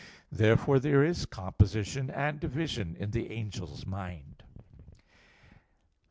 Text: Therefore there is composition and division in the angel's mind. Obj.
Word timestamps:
Therefore 0.31 0.79
there 0.79 1.03
is 1.03 1.27
composition 1.27 2.09
and 2.09 2.39
division 2.39 2.95
in 2.99 3.11
the 3.11 3.29
angel's 3.37 3.85
mind. 3.85 4.41
Obj. 4.55 5.01